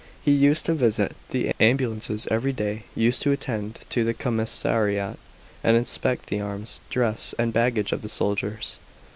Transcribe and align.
He 0.25 0.31
used 0.31 0.65
to 0.65 0.73
visit 0.73 1.15
the 1.29 1.53
ambulances 1.59 2.27
every 2.31 2.53
day, 2.53 2.85
used 2.95 3.21
to 3.21 3.31
attend 3.31 3.81
to 3.89 4.03
the 4.03 4.15
commissariat, 4.15 5.19
and 5.63 5.77
inspect 5.77 6.25
the 6.25 6.41
arms, 6.41 6.79
dress, 6.89 7.35
and 7.37 7.53
baggage 7.53 7.91
of 7.91 8.01
the 8.01 8.09
soldiers. 8.09 8.77